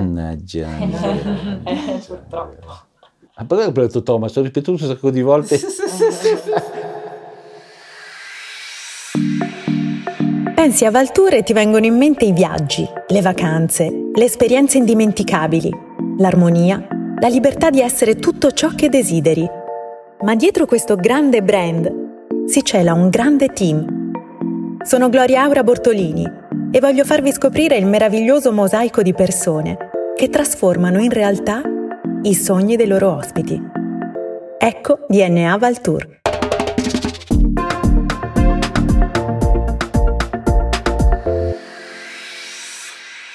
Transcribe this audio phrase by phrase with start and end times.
[0.00, 0.68] Mannaggia.
[0.78, 2.88] Eh, purtroppo.
[3.36, 4.34] Ma perché ho detto Thomas?
[4.36, 5.58] Ho ripetuto un sacco di volte.
[10.54, 15.70] Pensi a Valtour e ti vengono in mente i viaggi, le vacanze, le esperienze indimenticabili,
[16.18, 16.86] l'armonia,
[17.18, 19.48] la libertà di essere tutto ciò che desideri.
[20.22, 21.90] Ma dietro questo grande brand
[22.46, 24.10] si cela un grande team.
[24.82, 26.30] Sono Gloria Aura Bortolini
[26.70, 29.89] e voglio farvi scoprire il meraviglioso mosaico di persone
[30.20, 31.62] che trasformano in realtà
[32.24, 33.58] i sogni dei loro ospiti.
[34.58, 36.20] Ecco DNA Valtour.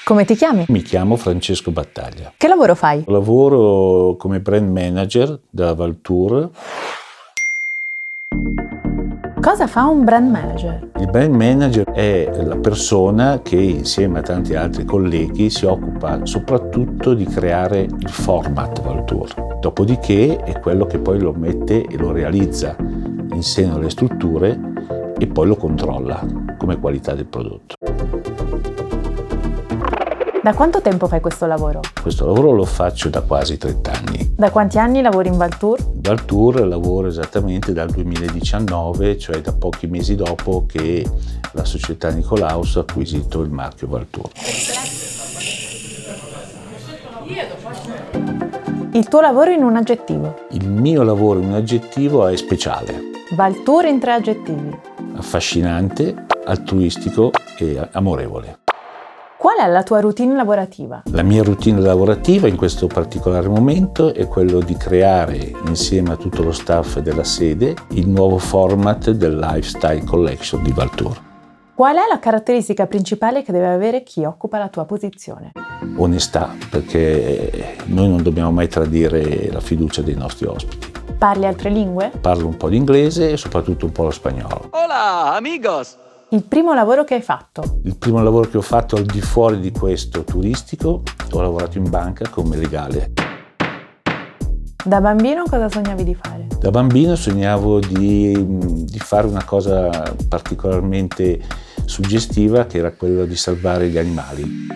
[0.04, 0.66] Come ti chiami?
[0.68, 2.32] Mi chiamo Francesco Battaglia.
[2.36, 3.02] Che lavoro fai?
[3.08, 6.50] Lavoro come brand manager da Valtour.
[9.46, 10.90] Cosa fa un brand manager?
[10.98, 17.14] Il brand manager è la persona che insieme a tanti altri colleghi si occupa soprattutto
[17.14, 19.58] di creare il format Valtour.
[19.60, 24.58] Dopodiché è quello che poi lo mette e lo realizza in seno alle strutture
[25.16, 26.26] e poi lo controlla
[26.58, 27.76] come qualità del prodotto.
[30.42, 31.82] Da quanto tempo fai questo lavoro?
[32.02, 34.34] Questo lavoro lo faccio da quasi 30 anni.
[34.36, 35.78] Da quanti anni lavori in Valtour?
[36.06, 41.04] Valtour lavoro esattamente dal 2019, cioè da pochi mesi dopo che
[41.50, 44.30] la società Nicolaus ha acquisito il marchio Valtour.
[48.92, 50.46] Il tuo lavoro in un aggettivo.
[50.50, 54.78] Il mio lavoro in un aggettivo è speciale, Valtour in tre aggettivi.
[55.16, 58.58] affascinante, altruistico e amorevole.
[59.38, 61.02] Qual è la tua routine lavorativa?
[61.12, 66.42] La mia routine lavorativa in questo particolare momento è quello di creare insieme a tutto
[66.42, 71.20] lo staff della sede il nuovo format del Lifestyle Collection di Valtour.
[71.74, 75.52] Qual è la caratteristica principale che deve avere chi occupa la tua posizione?
[75.98, 80.90] Onestà, perché noi non dobbiamo mai tradire la fiducia dei nostri ospiti.
[81.18, 82.10] Parli altre lingue?
[82.22, 84.70] Parlo un po' di inglese e soprattutto un po' lo spagnolo.
[84.70, 86.04] Hola, amigos.
[86.30, 87.78] Il primo lavoro che hai fatto?
[87.84, 91.88] Il primo lavoro che ho fatto al di fuori di questo turistico, ho lavorato in
[91.88, 93.12] banca come legale.
[94.84, 96.48] Da bambino cosa sognavi di fare?
[96.58, 99.88] Da bambino sognavo di, di fare una cosa
[100.28, 101.40] particolarmente
[101.84, 104.66] suggestiva che era quella di salvare gli animali.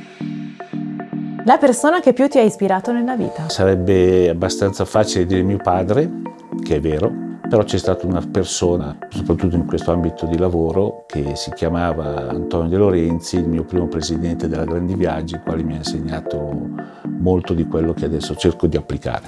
[1.45, 3.49] La persona che più ti ha ispirato nella vita?
[3.49, 6.09] Sarebbe abbastanza facile dire mio padre,
[6.63, 11.35] che è vero, però c'è stata una persona, soprattutto in questo ambito di lavoro, che
[11.35, 15.73] si chiamava Antonio De Lorenzi, il mio primo presidente della Grandi Viaggi, il quale mi
[15.73, 16.69] ha insegnato
[17.19, 19.25] molto di quello che adesso cerco di applicare.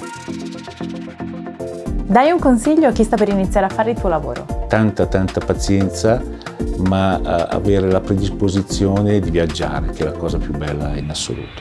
[2.05, 4.47] Dai un consiglio a chi sta per iniziare a fare il tuo lavoro.
[4.69, 6.23] Tanta, tanta pazienza,
[6.87, 11.61] ma eh, avere la predisposizione di viaggiare, che è la cosa più bella in assoluto.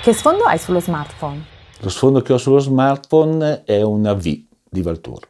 [0.00, 1.52] Che sfondo hai sullo smartphone?
[1.84, 4.22] Lo sfondo che ho sullo smartphone è una V
[4.70, 5.28] di Valtour.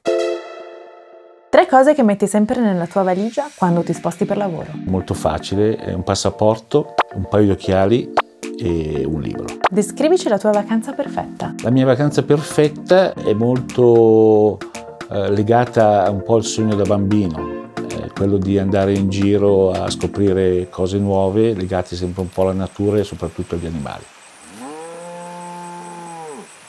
[1.51, 4.69] Tre cose che metti sempre nella tua valigia quando ti sposti per lavoro.
[4.87, 8.13] Molto facile, un passaporto, un paio di occhiali
[8.57, 9.47] e un libro.
[9.69, 11.55] Descrivici la tua vacanza perfetta.
[11.65, 14.59] La mia vacanza perfetta è molto
[15.11, 19.91] eh, legata un po' al sogno da bambino, eh, quello di andare in giro a
[19.91, 24.05] scoprire cose nuove, legate sempre un po' alla natura e soprattutto agli animali.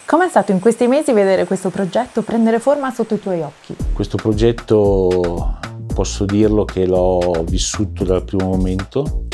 [0.05, 3.75] Com'è stato in questi mesi vedere questo progetto prendere forma sotto i tuoi occhi?
[3.91, 5.57] Questo progetto
[5.95, 9.25] posso dirlo che l'ho vissuto dal primo momento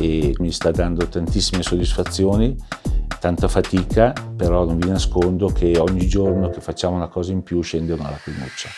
[0.00, 2.56] e mi sta dando tantissime soddisfazioni,
[3.20, 7.60] tanta fatica, però non vi nascondo che ogni giorno che facciamo una cosa in più
[7.60, 8.70] scende una lacrimuccia.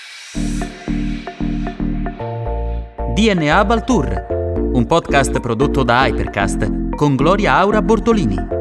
[3.15, 4.27] DNA Baltour,
[4.73, 8.58] un podcast prodotto da Hypercast con Gloria Aura Bortolini.